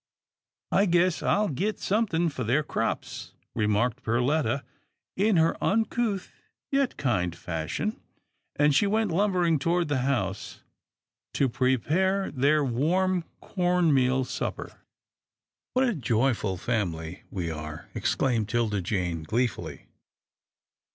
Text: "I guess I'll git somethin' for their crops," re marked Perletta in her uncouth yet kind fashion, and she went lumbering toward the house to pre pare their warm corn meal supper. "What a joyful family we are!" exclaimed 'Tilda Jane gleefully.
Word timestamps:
"I 0.71 0.87
guess 0.87 1.21
I'll 1.21 1.49
git 1.49 1.77
somethin' 1.79 2.29
for 2.29 2.43
their 2.43 2.63
crops," 2.63 3.33
re 3.53 3.67
marked 3.67 4.01
Perletta 4.01 4.63
in 5.15 5.35
her 5.37 5.63
uncouth 5.63 6.31
yet 6.71 6.97
kind 6.97 7.35
fashion, 7.35 8.01
and 8.55 8.73
she 8.73 8.87
went 8.87 9.11
lumbering 9.11 9.59
toward 9.59 9.89
the 9.89 9.99
house 9.99 10.63
to 11.35 11.47
pre 11.47 11.77
pare 11.77 12.31
their 12.31 12.65
warm 12.65 13.25
corn 13.41 13.93
meal 13.93 14.25
supper. 14.25 14.79
"What 15.73 15.87
a 15.87 15.93
joyful 15.93 16.57
family 16.57 17.21
we 17.29 17.51
are!" 17.51 17.87
exclaimed 17.93 18.49
'Tilda 18.49 18.81
Jane 18.81 19.21
gleefully. 19.21 19.85